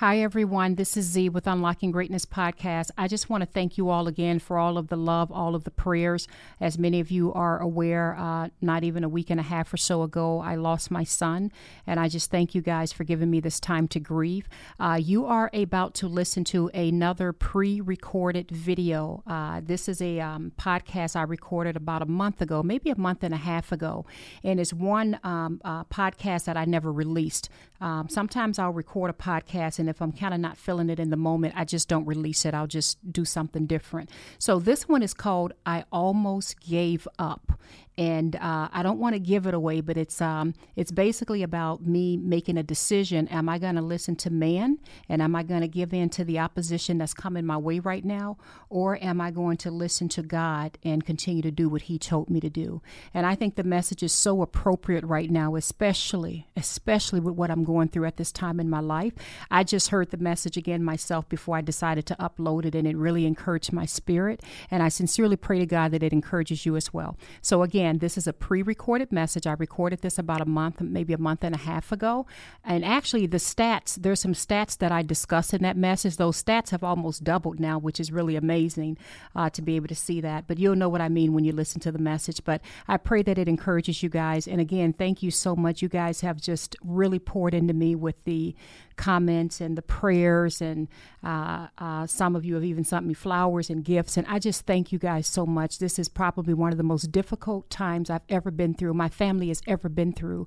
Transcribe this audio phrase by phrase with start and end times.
[0.00, 0.74] Hi, everyone.
[0.74, 2.90] This is Z with Unlocking Greatness Podcast.
[2.98, 5.64] I just want to thank you all again for all of the love, all of
[5.64, 6.28] the prayers.
[6.60, 9.78] As many of you are aware, uh, not even a week and a half or
[9.78, 11.50] so ago, I lost my son.
[11.86, 14.50] And I just thank you guys for giving me this time to grieve.
[14.78, 19.22] Uh, you are about to listen to another pre recorded video.
[19.26, 23.22] Uh, this is a um, podcast I recorded about a month ago, maybe a month
[23.22, 24.04] and a half ago.
[24.44, 27.48] And it's one um, uh, podcast that I never released.
[27.80, 31.10] Um, sometimes I'll record a podcast and if I'm kind of not feeling it in
[31.10, 32.54] the moment, I just don't release it.
[32.54, 34.10] I'll just do something different.
[34.38, 37.55] So this one is called I Almost Gave Up
[37.98, 41.86] and uh, I don't want to give it away, but it's um, it's basically about
[41.86, 43.26] me making a decision.
[43.28, 46.24] Am I going to listen to man, and am I going to give in to
[46.24, 48.36] the opposition that's coming my way right now,
[48.68, 52.28] or am I going to listen to God and continue to do what He told
[52.28, 52.82] me to do?
[53.14, 57.64] And I think the message is so appropriate right now, especially especially with what I'm
[57.64, 59.14] going through at this time in my life.
[59.50, 62.96] I just heard the message again myself before I decided to upload it, and it
[62.96, 64.42] really encouraged my spirit.
[64.70, 67.16] And I sincerely pray to God that it encourages you as well.
[67.40, 69.46] So again again, this is a pre recorded message.
[69.46, 72.26] I recorded this about a month, maybe a month and a half ago.
[72.64, 76.16] And actually, the stats, there's some stats that I discussed in that message.
[76.16, 78.98] Those stats have almost doubled now, which is really amazing
[79.34, 80.46] uh, to be able to see that.
[80.46, 82.42] But you'll know what I mean when you listen to the message.
[82.44, 84.48] But I pray that it encourages you guys.
[84.48, 85.82] And again, thank you so much.
[85.82, 88.54] You guys have just really poured into me with the
[88.96, 90.88] comments and the prayers, and
[91.22, 94.16] uh, uh, some of you have even sent me flowers and gifts.
[94.16, 95.78] And I just thank you guys so much.
[95.78, 97.36] This is probably one of the most difficult
[97.68, 100.46] times I've ever been through, my family has ever been through,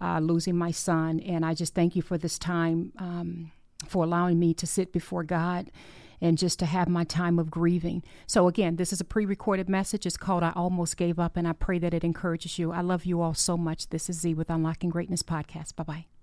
[0.00, 1.20] uh, losing my son.
[1.20, 3.52] And I just thank you for this time, um,
[3.86, 5.70] for allowing me to sit before God
[6.20, 8.02] and just to have my time of grieving.
[8.26, 10.06] So, again, this is a pre recorded message.
[10.06, 12.72] It's called I Almost Gave Up, and I pray that it encourages you.
[12.72, 13.88] I love you all so much.
[13.88, 15.76] This is Z with Unlocking Greatness Podcast.
[15.76, 16.19] Bye bye.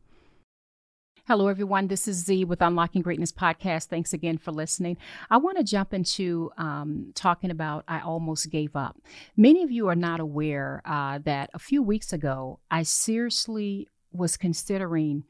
[1.27, 1.89] Hello, everyone.
[1.89, 3.87] This is Z with Unlocking Greatness Podcast.
[3.87, 4.95] Thanks again for listening.
[5.29, 8.95] I want to jump into um, talking about I almost gave up.
[9.35, 14.37] Many of you are not aware uh, that a few weeks ago, I seriously was
[14.37, 15.25] considering.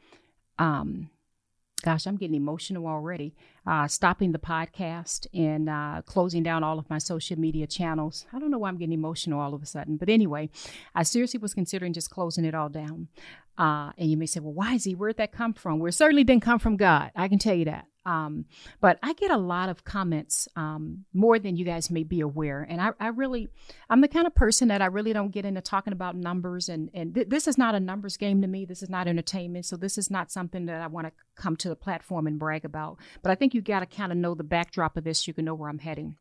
[0.60, 1.10] Um,
[1.84, 3.36] gosh, I'm getting emotional already.
[3.66, 8.26] Uh, stopping the podcast and uh, closing down all of my social media channels.
[8.34, 10.50] I don't know why I'm getting emotional all of a sudden, but anyway,
[10.96, 13.10] I seriously was considering just closing it all down.
[13.58, 14.96] Uh, and you may say, well, why is he?
[14.96, 15.80] Where'd that come from?
[15.80, 17.12] Well, it certainly didn't come from God.
[17.16, 17.86] I can tell you that.
[18.08, 18.46] Um,
[18.80, 22.66] but I get a lot of comments, um, more than you guys may be aware.
[22.68, 23.50] And I, I, really,
[23.90, 26.70] I'm the kind of person that I really don't get into talking about numbers.
[26.70, 28.64] And, and th- this is not a numbers game to me.
[28.64, 29.66] This is not entertainment.
[29.66, 32.64] So this is not something that I want to come to the platform and brag
[32.64, 32.98] about.
[33.22, 35.28] But I think you got to kind of know the backdrop of this.
[35.28, 36.16] You can know where I'm heading.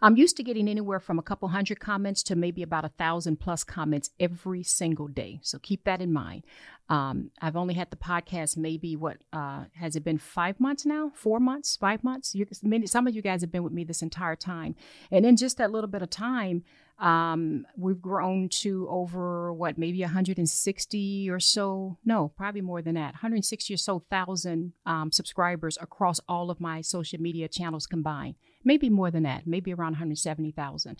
[0.00, 3.40] I'm used to getting anywhere from a couple hundred comments to maybe about a thousand
[3.40, 5.40] plus comments every single day.
[5.42, 6.44] So keep that in mind.
[6.88, 11.12] Um, I've only had the podcast maybe what uh, has it been five months now?
[11.14, 11.76] Four months?
[11.76, 12.34] Five months?
[12.34, 14.74] You, many, some of you guys have been with me this entire time,
[15.10, 16.64] and in just that little bit of time,
[16.98, 23.14] um, we've grown to over what, maybe 160 or so, no, probably more than that,
[23.14, 28.36] 160 or so thousand um, subscribers across all of my social media channels combined.
[28.64, 30.96] Maybe more than that, maybe around 170,000.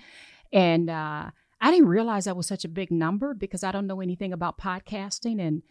[0.52, 1.30] And uh,
[1.60, 4.58] I didn't realize that was such a big number because I don't know anything about
[4.58, 5.40] podcasting.
[5.40, 5.62] And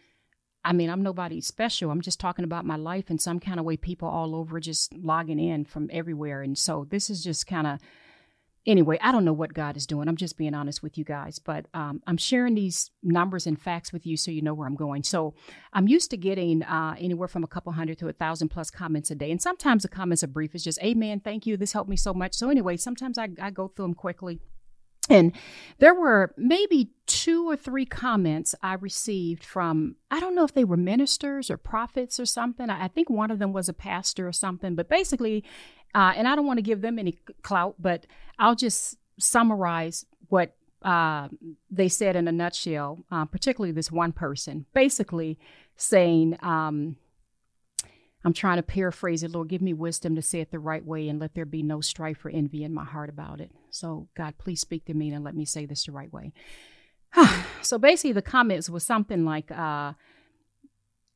[0.64, 1.90] I mean, I'm nobody special.
[1.90, 3.76] I'm just talking about my life in some kind of way.
[3.76, 6.42] People all over just logging in from everywhere.
[6.42, 7.78] And so this is just kind of
[8.66, 10.08] anyway, I don't know what God is doing.
[10.08, 13.92] I'm just being honest with you guys, but um, I'm sharing these numbers and facts
[13.92, 15.02] with you so you know where I'm going.
[15.02, 15.34] So
[15.72, 19.10] I'm used to getting uh, anywhere from a couple hundred to a thousand plus comments
[19.10, 19.30] a day.
[19.30, 20.54] And sometimes the comments are brief.
[20.54, 21.56] It's just, Amen, thank you.
[21.56, 22.34] This helped me so much.
[22.34, 24.40] So anyway, sometimes I, I go through them quickly.
[25.78, 30.64] There were maybe two or three comments I received from, I don't know if they
[30.64, 32.70] were ministers or prophets or something.
[32.70, 35.44] I, I think one of them was a pastor or something, but basically
[35.94, 38.06] uh, and I don't want to give them any clout, but
[38.38, 41.28] I'll just summarize what uh,
[41.70, 45.38] they said in a nutshell, uh, particularly this one person, basically
[45.76, 46.96] saying, um,
[48.24, 51.08] I'm trying to paraphrase it, Lord, give me wisdom to say it the right way
[51.08, 53.50] and let there be no strife or envy in my heart about it.
[53.70, 56.32] So, God, please speak to me and let me say this the right way.
[57.62, 59.94] so, basically, the comments was something like, uh,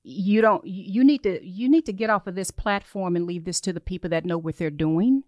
[0.09, 3.45] you don't you need to you need to get off of this platform and leave
[3.45, 5.25] this to the people that know what they're doing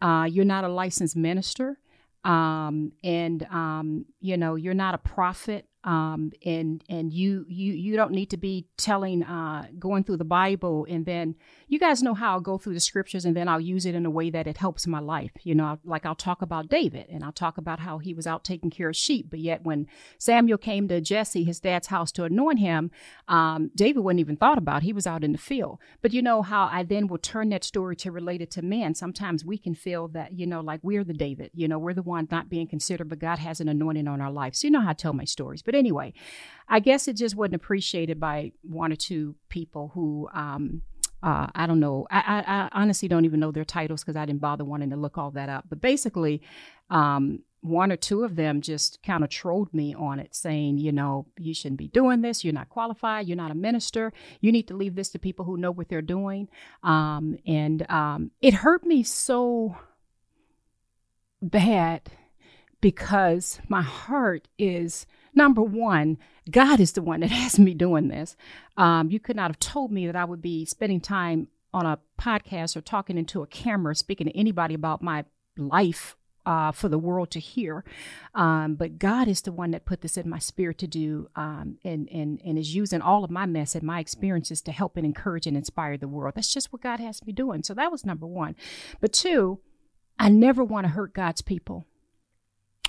[0.00, 1.78] uh, you're not a licensed minister
[2.24, 7.96] um, and um, you know you're not a prophet um, and and you you you
[7.96, 11.36] don't need to be telling uh, going through the Bible and then
[11.68, 14.06] you guys know how I'll go through the scriptures and then I'll use it in
[14.06, 15.32] a way that it helps my life.
[15.42, 18.44] You know, like I'll talk about David and I'll talk about how he was out
[18.44, 19.86] taking care of sheep, but yet when
[20.18, 22.90] Samuel came to Jesse, his dad's house, to anoint him,
[23.28, 24.82] um, David wasn't even thought about.
[24.82, 25.78] He was out in the field.
[26.02, 28.94] But you know how I then will turn that story to relate it to men.
[28.94, 31.50] Sometimes we can feel that you know, like we're the David.
[31.54, 34.30] You know, we're the one not being considered, but God has an anointing on our
[34.30, 34.54] life.
[34.54, 35.62] So you know how I tell my stories.
[35.62, 36.12] But anyway,
[36.68, 40.28] I guess it just wasn't appreciated by one or two people who.
[40.32, 40.82] Um,
[41.22, 42.06] uh, I don't know.
[42.10, 44.96] I, I, I, honestly don't even know their titles because I didn't bother wanting to
[44.96, 45.64] look all that up.
[45.70, 46.42] But basically,
[46.90, 50.92] um, one or two of them just kind of trolled me on it, saying, you
[50.92, 52.44] know, you shouldn't be doing this.
[52.44, 53.26] You're not qualified.
[53.26, 54.12] You're not a minister.
[54.42, 56.48] You need to leave this to people who know what they're doing.
[56.82, 59.78] Um, and um, it hurt me so
[61.40, 62.02] bad
[62.82, 66.18] because my heart is number one,
[66.50, 68.36] God is the one that has me doing this.
[68.76, 71.98] Um, you could not have told me that I would be spending time on a
[72.20, 75.24] podcast or talking into a camera, speaking to anybody about my
[75.56, 76.16] life
[76.46, 77.84] uh, for the world to hear.
[78.34, 81.78] Um, but God is the one that put this in my spirit to do um,
[81.84, 85.06] and, and, and is using all of my mess and my experiences to help and
[85.06, 86.34] encourage and inspire the world.
[86.36, 87.62] That's just what God has me doing.
[87.62, 88.56] So that was number one.
[89.00, 89.60] But two,
[90.18, 91.86] I never want to hurt God's people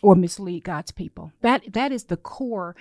[0.05, 1.31] or mislead God's people.
[1.41, 2.75] That that is the core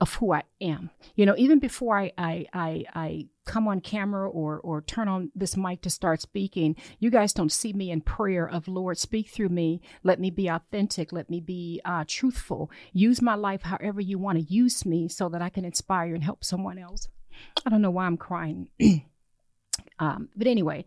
[0.00, 0.88] of who I am.
[1.14, 5.30] You know, even before I I I, I come on camera or or turn on
[5.34, 9.28] this mic to start speaking, you guys don't see me in prayer of Lord, speak
[9.28, 9.82] through me.
[10.02, 11.12] Let me be authentic.
[11.12, 12.70] Let me be uh, truthful.
[12.94, 16.24] Use my life however you want to use me, so that I can inspire and
[16.24, 17.08] help someone else.
[17.66, 18.68] I don't know why I'm crying,
[19.98, 20.86] um, but anyway.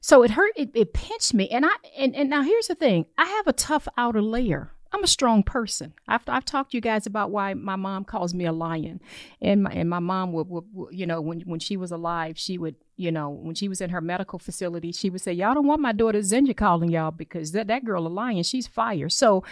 [0.00, 0.52] So it hurt.
[0.56, 3.04] It, it pinched me, and I and, and now here's the thing.
[3.18, 4.70] I have a tough outer layer.
[4.96, 5.92] I'm a strong person.
[6.08, 9.02] I've, I've talked to you guys about why my mom calls me a lion,
[9.42, 12.38] and my and my mom would, would, would, you know when when she was alive,
[12.38, 15.52] she would you know when she was in her medical facility, she would say, "Y'all
[15.52, 18.42] don't want my daughter Zinja calling y'all because that that girl a lion.
[18.42, 19.44] She's fire." So,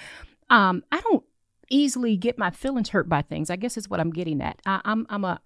[0.48, 1.24] um, I don't
[1.68, 3.50] easily get my feelings hurt by things.
[3.50, 4.60] I guess is what I'm getting at.
[4.64, 5.40] I, I'm I'm a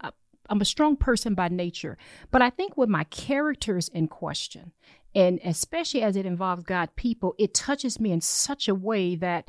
[0.48, 1.98] I'm a strong person by nature,
[2.30, 4.70] but I think with my characters in question,
[5.14, 9.48] and especially as it involves God people, it touches me in such a way that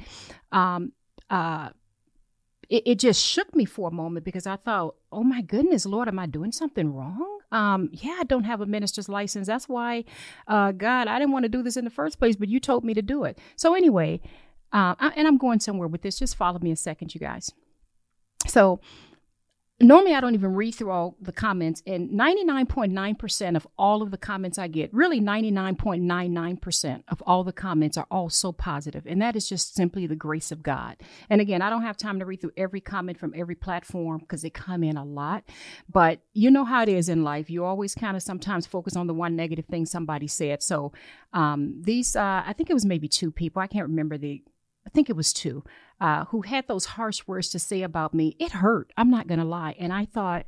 [0.52, 0.94] um,
[1.30, 1.70] uh,
[2.70, 6.08] it, it, just shook me for a moment because I thought, oh my goodness, Lord,
[6.08, 7.40] am I doing something wrong?
[7.52, 9.48] Um, yeah, I don't have a minister's license.
[9.48, 10.06] That's why,
[10.48, 12.84] uh, God, I didn't want to do this in the first place, but you told
[12.84, 13.40] me to do it.
[13.56, 14.22] So, anyway,
[14.72, 16.20] uh, I, and I'm going somewhere with this.
[16.20, 17.52] Just follow me a second, you guys.
[18.48, 18.80] So,
[19.82, 24.18] normally I don't even read through all the comments, and 99.9% of all of the
[24.18, 29.36] comments I get, really 99.99% of all the comments are all so positive, and that
[29.36, 30.98] is just simply the grace of God.
[31.30, 34.42] And again, I don't have time to read through every comment from every platform because
[34.42, 35.44] they come in a lot,
[35.90, 37.50] but you know how it is in life.
[37.50, 40.62] You always kind of sometimes focus on the one negative thing somebody said.
[40.62, 40.92] So
[41.34, 43.62] um, these, uh, I think it was maybe two people.
[43.62, 44.44] I can't remember the
[44.90, 45.64] I think it was two,
[46.02, 48.36] uh, who had those harsh words to say about me.
[48.40, 48.92] It hurt.
[48.98, 49.76] I'm not going to lie.
[49.80, 50.46] And I thought,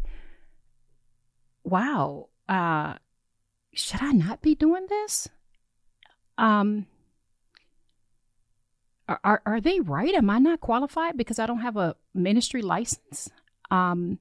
[1.63, 2.95] wow, uh,
[3.73, 5.29] should I not be doing this?
[6.37, 6.87] Um,
[9.07, 10.13] are, are they right?
[10.13, 13.29] Am I not qualified because I don't have a ministry license?
[13.69, 14.19] Um,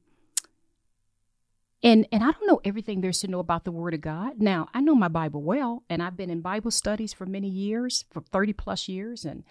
[1.82, 4.41] and and I don't know everything there's to know about the Word of God.
[4.41, 8.05] Now I know my Bible well, and I've been in Bible studies for many years,
[8.11, 9.44] for thirty plus years, and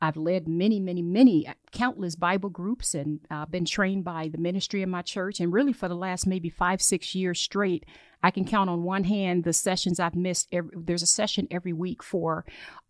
[0.00, 4.38] I've led many, many, many, uh, countless Bible groups and uh, been trained by the
[4.38, 5.40] ministry in my church.
[5.40, 7.84] And really, for the last maybe five, six years straight,
[8.22, 10.48] I can count on one hand the sessions I've missed.
[10.52, 12.44] Every, there's a session every week for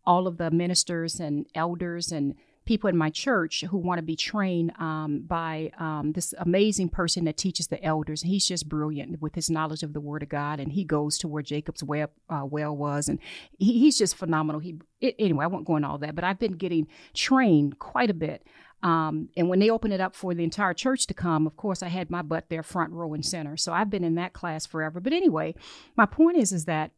[0.07, 2.35] all of the ministers and elders and
[2.71, 7.25] people in my church who want to be trained um, by um, this amazing person
[7.25, 8.23] that teaches the elders.
[8.23, 11.27] He's just brilliant with his knowledge of the Word of God, and he goes to
[11.27, 13.19] where Jacob's well, uh, well was, and
[13.59, 14.61] he, he's just phenomenal.
[14.61, 18.09] He it, anyway, I won't go into all that, but I've been getting trained quite
[18.09, 18.47] a bit.
[18.85, 21.83] Um, and when they opened it up for the entire church to come, of course,
[21.83, 23.57] I had my butt there, front row and center.
[23.57, 25.01] So I've been in that class forever.
[25.01, 25.57] But anyway,
[25.97, 26.93] my point is, is that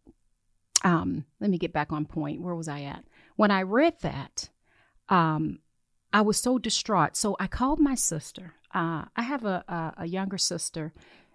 [0.84, 2.42] um, let me get back on point.
[2.42, 3.04] Where was I at?
[3.36, 4.50] When I read that,
[5.08, 5.58] um,
[6.12, 7.16] I was so distraught.
[7.16, 8.54] So I called my sister.
[8.74, 10.92] Uh, I have a, a, a younger sister.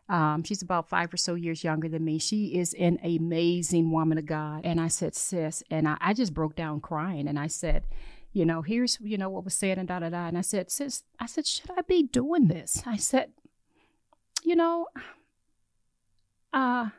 [0.10, 2.18] Um, she's about five or so years younger than me.
[2.20, 4.62] She is an amazing woman of God.
[4.64, 7.28] And I said, sis, and I, I just broke down crying.
[7.28, 7.84] And I said,
[8.32, 10.28] you know, here's, you know, what was said and da da da.
[10.28, 12.84] And I said, sis, I said, should I be doing this?
[12.86, 13.32] I said,
[14.44, 14.88] you know,
[16.54, 16.90] uh,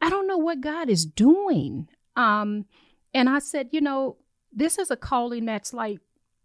[0.00, 1.88] I don't know what God is doing.
[2.16, 2.66] Um,
[3.14, 4.16] and I said, you know,
[4.56, 6.00] this is a calling that's like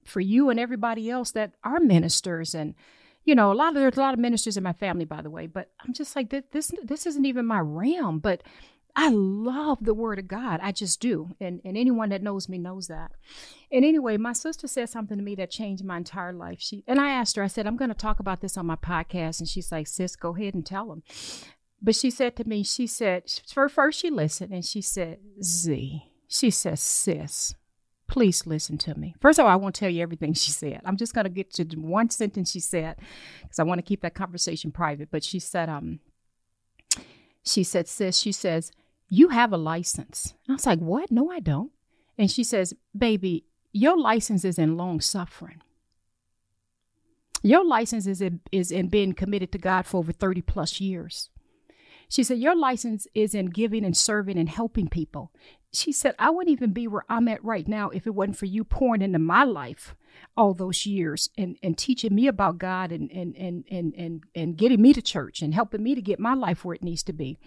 [0.06, 2.76] for you and everybody else that are ministers and
[3.24, 5.30] you know, a lot of there's a lot of ministers in my family, by the
[5.30, 6.72] way, but I'm just like this.
[6.84, 8.42] This isn't even my realm, but
[8.96, 10.60] I love the word of God.
[10.62, 11.36] I just do.
[11.40, 13.12] And, and anyone that knows me knows that.
[13.72, 16.60] And anyway, my sister said something to me that changed my entire life.
[16.60, 18.76] She and I asked her, I said, I'm going to talk about this on my
[18.76, 19.40] podcast.
[19.40, 21.04] And she's like, sis, go ahead and tell them.
[21.82, 26.04] But she said to me, she said, for first she listened and she said, Z,
[26.28, 27.56] she says, sis,
[28.12, 29.16] please listen to me.
[29.22, 30.82] First of all, I won't tell you everything she said.
[30.86, 32.98] I'm just going to get to one sentence she said
[33.42, 35.10] because I want to keep that conversation private.
[35.10, 36.02] But she said, um,
[37.44, 38.72] she said, sis, she says,
[39.10, 40.34] you have a license.
[40.46, 41.10] And I was like, what?
[41.10, 41.72] No, I don't.
[42.18, 45.62] And she says, baby, your license is in long suffering.
[47.42, 51.30] Your license is in, is in being committed to God for over 30 plus years.
[52.12, 55.32] She said, Your license is in giving and serving and helping people.
[55.72, 58.48] She said, I wouldn't even be where I'm at right now if it wasn't for
[58.48, 59.96] you pouring into my life
[60.36, 64.58] all those years and, and teaching me about God and, and, and, and, and, and
[64.58, 67.14] getting me to church and helping me to get my life where it needs to
[67.14, 67.40] be.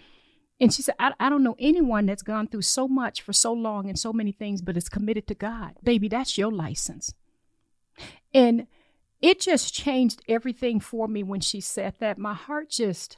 [0.59, 3.53] And she said, I, I don't know anyone that's gone through so much for so
[3.53, 5.75] long and so many things, but is committed to God.
[5.83, 7.13] Baby, that's your license.
[8.33, 8.65] And
[9.21, 12.17] it just changed everything for me when she said that.
[12.17, 13.17] My heart just,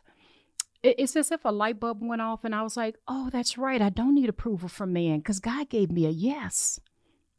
[0.84, 3.82] it's as if a light bulb went off, and I was like, oh, that's right.
[3.82, 6.80] I don't need approval from man because God gave me a yes.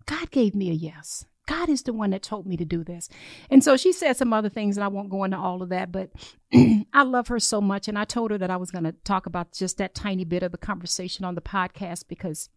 [0.07, 1.25] God gave me a yes.
[1.47, 3.09] God is the one that told me to do this.
[3.51, 5.91] And so she said some other things, and I won't go into all of that,
[5.91, 6.11] but
[6.93, 7.89] I love her so much.
[7.89, 10.43] And I told her that I was going to talk about just that tiny bit
[10.43, 12.51] of the conversation on the podcast because.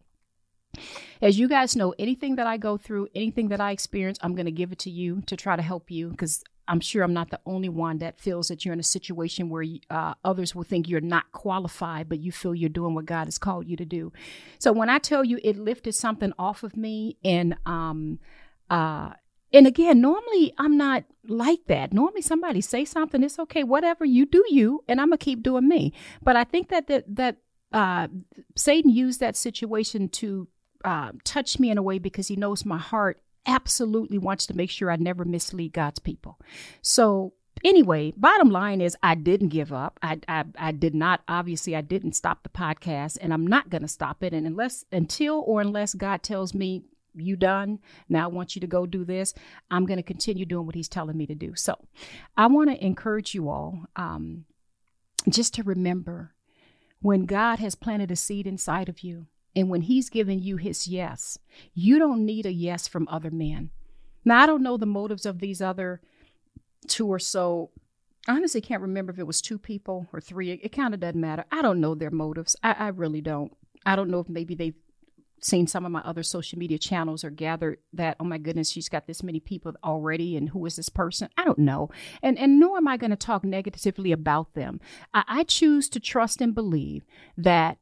[1.22, 4.46] As you guys know, anything that I go through, anything that I experience, I'm going
[4.46, 7.32] to give it to you to try to help you because I'm sure I'm not
[7.32, 10.88] the only one that feels that you're in a situation where uh, others will think
[10.88, 14.12] you're not qualified, but you feel you're doing what God has called you to do.
[14.60, 18.20] So when I tell you it lifted something off of me and um,
[18.70, 19.12] uh,
[19.53, 21.91] and again, normally I'm not like that.
[21.91, 25.68] Normally somebody say something, it's okay, whatever you do you, and I'm gonna keep doing
[25.68, 25.94] me.
[26.22, 27.38] But I think that that that
[27.74, 28.08] uh,
[28.56, 30.48] Satan used that situation to
[30.84, 34.69] uh, touch me in a way because he knows my heart absolutely wants to make
[34.69, 36.39] sure I never mislead God's people.
[36.81, 37.33] So
[37.63, 40.00] anyway, bottom line is I didn't give up.
[40.01, 43.81] I, I, I did not, obviously, I didn't stop the podcast and I'm not going
[43.81, 44.33] to stop it.
[44.33, 46.83] And unless, until or unless God tells me
[47.13, 47.79] you done.
[48.10, 49.33] Now I want you to go do this.
[49.69, 51.55] I'm going to continue doing what he's telling me to do.
[51.55, 51.75] So
[52.38, 54.45] I want to encourage you all um,
[55.29, 56.33] just to remember
[57.01, 60.88] when God has planted a seed inside of you and when he's given you his
[60.88, 61.38] yes,
[61.74, 63.70] you don't need a yes from other men.
[64.24, 66.01] Now, I don't know the motives of these other
[66.88, 67.72] two or so.
[68.27, 70.51] I honestly can't remember if it was two people or three.
[70.51, 71.46] It, it kind of doesn't matter.
[71.51, 72.55] I don't know their motives.
[72.63, 73.51] I, I really don't.
[73.86, 74.75] I don't know if maybe they've
[75.43, 78.88] seen some of my other social media channels or gathered that oh my goodness she's
[78.88, 81.89] got this many people already and who is this person i don't know
[82.22, 84.79] and and nor am i going to talk negatively about them
[85.15, 87.05] I, I choose to trust and believe
[87.36, 87.79] that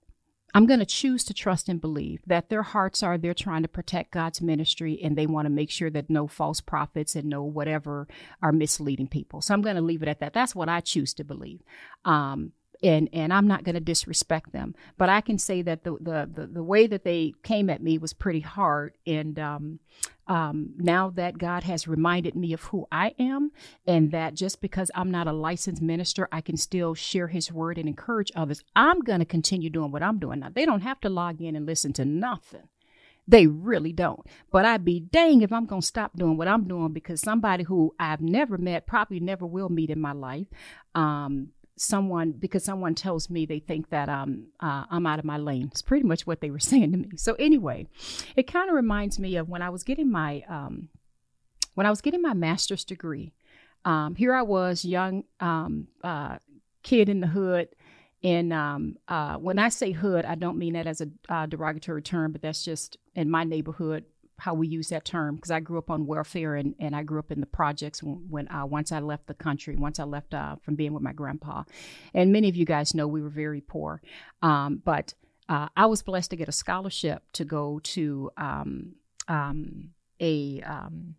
[0.54, 3.68] I'm going to choose to trust and believe that their hearts are they're trying to
[3.68, 7.44] protect God's ministry and they want to make sure that no false prophets and no
[7.44, 8.08] whatever
[8.42, 9.42] are misleading people.
[9.42, 10.34] So I'm going to leave it at that.
[10.34, 11.62] That's what I choose to believe.
[12.04, 15.98] Um, and and I'm not going to disrespect them, but I can say that the,
[16.00, 18.98] the, the the way that they came at me was pretty hard.
[19.06, 19.80] And um,
[20.28, 23.52] um, now that God has reminded me of who I am,
[23.86, 27.78] and that just because I'm not a licensed minister, I can still share His word
[27.78, 28.64] and encourage others.
[28.76, 30.50] I'm going to continue doing what I'm doing now.
[30.54, 32.70] They don't have to log in and listen to nothing.
[33.28, 34.26] They really don't.
[34.52, 37.64] But I'd be dang if I'm going to stop doing what I'm doing because somebody
[37.64, 40.48] who I've never met, probably never will meet in my life,
[40.96, 45.38] um, someone because someone tells me they think that um, uh, I'm out of my
[45.38, 45.70] lane.
[45.72, 47.10] It's pretty much what they were saying to me.
[47.16, 47.88] So anyway,
[48.36, 50.90] it kind of reminds me of when I was getting my um,
[51.76, 53.32] when I was getting my master's degree.
[53.86, 56.38] Um, here I was, young um, uh,
[56.84, 57.70] kid in the hood.
[58.22, 62.02] And um, uh, when I say hood, I don't mean that as a uh, derogatory
[62.02, 64.04] term, but that's just in my neighborhood
[64.40, 67.20] how we use that term because I grew up on welfare and, and I grew
[67.20, 70.34] up in the projects when, when uh, once I left the country, once I left
[70.34, 71.64] uh, from being with my grandpa.
[72.14, 74.02] And many of you guys know we were very poor.
[74.42, 75.14] Um, but
[75.48, 78.94] uh, I was blessed to get a scholarship to go to um,
[79.28, 81.16] um, a, um,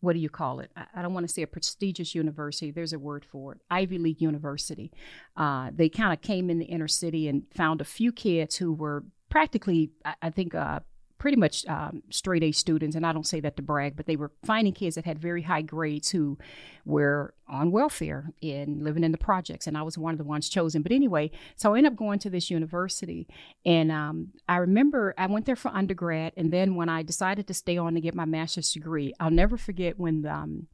[0.00, 0.70] what do you call it?
[0.76, 2.70] I, I don't want to say a prestigious university.
[2.70, 4.92] There's a word for it Ivy League University.
[5.36, 8.72] Uh, they kind of came in the inner city and found a few kids who
[8.72, 10.80] were practically, I, I think, uh,
[11.24, 14.14] pretty much um, straight A students, and I don't say that to brag, but they
[14.14, 16.36] were finding kids that had very high grades who
[16.84, 20.50] were on welfare and living in the projects, and I was one of the ones
[20.50, 20.82] chosen.
[20.82, 23.26] But anyway, so I ended up going to this university,
[23.64, 27.54] and um, I remember I went there for undergrad, and then when I decided to
[27.54, 30.66] stay on to get my master's degree, I'll never forget when the, um,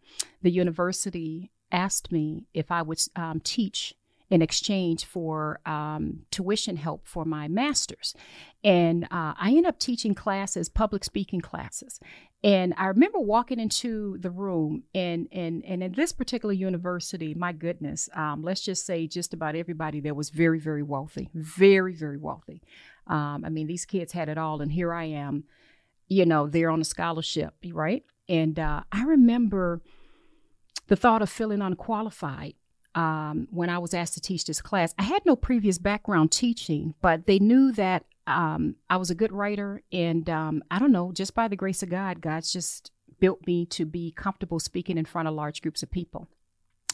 [0.42, 3.94] the university asked me if I would um, teach
[4.30, 8.14] in exchange for um, tuition help for my master's.
[8.62, 11.98] And uh, I ended up teaching classes, public speaking classes.
[12.42, 17.52] And I remember walking into the room, and and and in this particular university, my
[17.52, 22.16] goodness, um, let's just say just about everybody there was very very wealthy, very very
[22.16, 22.62] wealthy.
[23.06, 25.44] Um, I mean, these kids had it all, and here I am,
[26.08, 28.04] you know, they're on a scholarship, right?
[28.26, 29.82] And uh, I remember
[30.86, 32.54] the thought of feeling unqualified
[32.94, 34.94] um, when I was asked to teach this class.
[34.98, 39.32] I had no previous background teaching, but they knew that um, I was a good
[39.32, 39.82] writer.
[39.92, 43.66] And um, I don't know, just by the grace of God, God's just built me
[43.66, 46.28] to be comfortable speaking in front of large groups of people.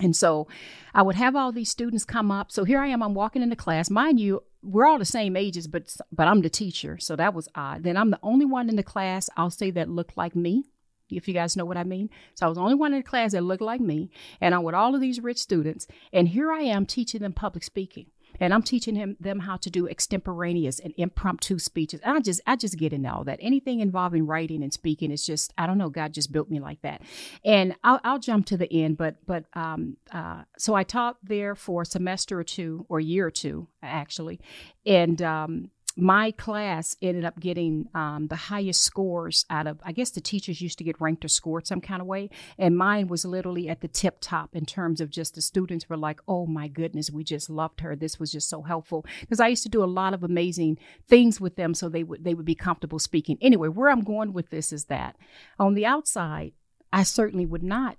[0.00, 0.46] And so
[0.94, 2.52] I would have all these students come up.
[2.52, 3.88] So here I am, I'm walking into class.
[3.88, 7.48] Mind you, we're all the same ages, but but I'm the teacher, so that was
[7.54, 7.84] odd.
[7.84, 10.64] Then I'm the only one in the class, I'll say that looked like me
[11.10, 12.10] if you guys know what I mean.
[12.34, 14.10] So I was the only one in the class that looked like me,
[14.40, 17.64] and I'm with all of these rich students, and here I am teaching them public
[17.64, 18.06] speaking.
[18.38, 22.00] And I'm teaching him them how to do extemporaneous and impromptu speeches.
[22.02, 23.38] And I just I just get into all that.
[23.40, 25.88] Anything involving writing and speaking is just I don't know.
[25.88, 27.02] God just built me like that.
[27.44, 31.54] And I'll, I'll jump to the end, but but um uh so I taught there
[31.54, 34.40] for a semester or two or a year or two actually,
[34.84, 40.10] and um my class ended up getting um, the highest scores out of, I guess
[40.10, 42.28] the teachers used to get ranked or scored some kind of way.
[42.58, 45.96] And mine was literally at the tip top in terms of just the students were
[45.96, 47.96] like, oh my goodness, we just loved her.
[47.96, 49.06] This was just so helpful.
[49.22, 52.24] Because I used to do a lot of amazing things with them so they would,
[52.24, 53.38] they would be comfortable speaking.
[53.40, 55.16] Anyway, where I'm going with this is that
[55.58, 56.52] on the outside,
[56.92, 57.96] I certainly would not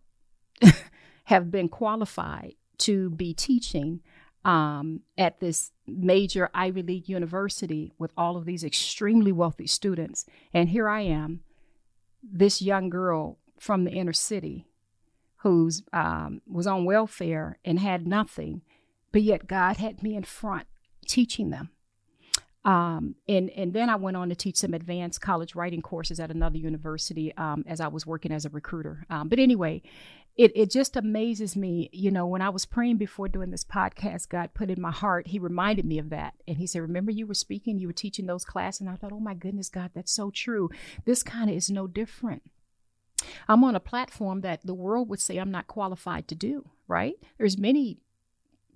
[1.26, 4.02] have been qualified to be teaching
[4.46, 10.26] um, at this major Ivy League university with all of these extremely wealthy students.
[10.54, 11.42] And here I am,
[12.24, 14.68] this young girl from the inner city
[15.38, 18.62] who's um, was on welfare and had nothing,
[19.12, 20.68] but yet God had me in front
[21.08, 21.70] teaching them.
[22.66, 26.32] Um, and and then I went on to teach some advanced college writing courses at
[26.32, 29.06] another university um, as I was working as a recruiter.
[29.10, 29.82] Um, but anyway,
[30.38, 31.90] it, it just amazes me.
[31.92, 35.28] You know, when I was praying before doing this podcast, God put in my heart,
[35.28, 36.36] He reminded me of that.
[36.48, 38.82] And He said, Remember, you were speaking, you were teaching those classes.
[38.82, 40.70] And I thought, Oh my goodness, God, that's so true.
[41.06, 42.44] This kind of is no different.
[43.48, 47.16] I'm on a platform that the world would say I'm not qualified to do, right?
[47.40, 47.98] There's many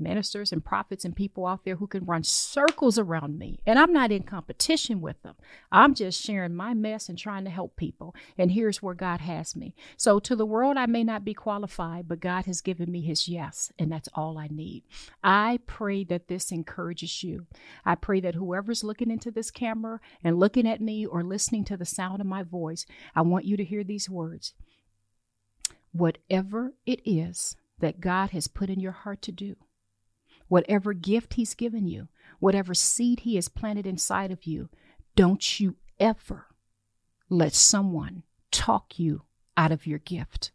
[0.01, 3.59] ministers and prophets and people out there who can run circles around me.
[3.65, 5.35] And I'm not in competition with them.
[5.71, 8.15] I'm just sharing my mess and trying to help people.
[8.37, 9.75] And here's where God has me.
[9.97, 13.27] So to the world, I may not be qualified, but God has given me his
[13.27, 13.71] yes.
[13.77, 14.83] And that's all I need.
[15.23, 17.47] I pray that this encourages you.
[17.85, 21.77] I pray that whoever's looking into this camera and looking at me or listening to
[21.77, 22.85] the sound of my voice,
[23.15, 24.53] I want you to hear these words.
[25.91, 29.55] Whatever it is that God has put in your heart to do,
[30.51, 32.09] whatever gift He's given you,
[32.39, 34.67] whatever seed He has planted inside of you,
[35.15, 36.47] don't you ever
[37.29, 39.21] let someone talk you
[39.55, 40.51] out of your gift.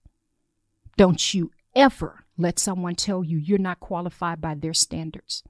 [0.98, 5.42] Don't you ever let someone tell you you're not qualified by their standards.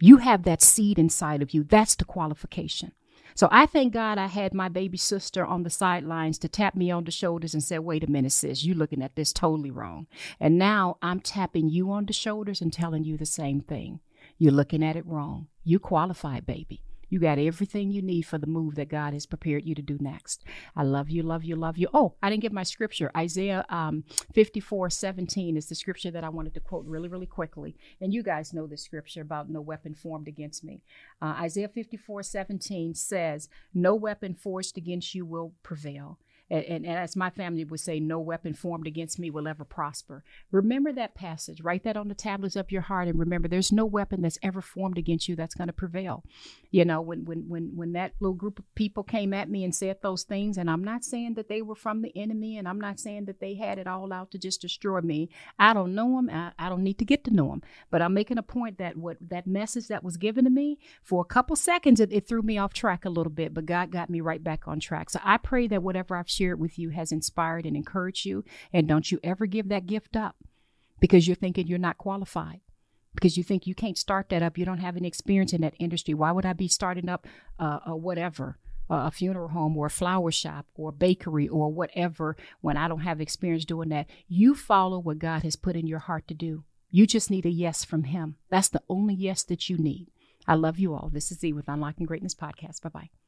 [0.00, 1.64] You have that seed inside of you.
[1.64, 2.92] That's the qualification.
[3.34, 6.90] So I thank God I had my baby sister on the sidelines to tap me
[6.90, 10.06] on the shoulders and say, wait a minute, sis, you're looking at this totally wrong.
[10.38, 14.00] And now I'm tapping you on the shoulders and telling you the same thing.
[14.38, 15.48] You're looking at it wrong.
[15.64, 16.82] You qualified, baby.
[17.12, 19.98] You got everything you need for the move that God has prepared you to do
[20.00, 20.44] next.
[20.74, 21.88] I love you, love you, love you.
[21.92, 23.10] Oh, I didn't give my scripture.
[23.14, 27.76] Isaiah um, 54 17 is the scripture that I wanted to quote really, really quickly.
[28.00, 30.80] And you guys know this scripture about no weapon formed against me.
[31.20, 36.18] Uh, Isaiah 54 17 says, No weapon forged against you will prevail
[36.52, 40.22] and, and, as my family would say, no weapon formed against me will ever prosper.
[40.50, 41.62] Remember that passage.
[41.62, 44.60] Write that on the tablets of your heart, and remember, there's no weapon that's ever
[44.60, 46.24] formed against you that's going to prevail.
[46.70, 49.74] You know, when when when when that little group of people came at me and
[49.74, 52.80] said those things, and I'm not saying that they were from the enemy, and I'm
[52.80, 55.30] not saying that they had it all out to just destroy me.
[55.58, 56.28] I don't know them.
[56.30, 57.62] I, I don't need to get to know them.
[57.90, 61.22] But I'm making a point that what that message that was given to me for
[61.22, 64.10] a couple seconds, it, it threw me off track a little bit, but God got
[64.10, 65.08] me right back on track.
[65.08, 68.44] So I pray that whatever I've shared with you has inspired and encouraged you.
[68.72, 70.36] And don't you ever give that gift up
[71.00, 72.60] because you're thinking you're not qualified.
[73.14, 74.56] Because you think you can't start that up.
[74.56, 76.14] You don't have any experience in that industry.
[76.14, 77.26] Why would I be starting up
[77.58, 78.58] uh, a whatever?
[78.90, 83.00] a funeral home or a flower shop or a bakery or whatever when I don't
[83.00, 84.06] have experience doing that.
[84.28, 86.64] You follow what God has put in your heart to do.
[86.90, 88.36] You just need a yes from Him.
[88.50, 90.08] That's the only yes that you need.
[90.46, 91.08] I love you all.
[91.10, 92.82] This is Z with Unlocking Greatness Podcast.
[92.82, 93.21] Bye bye.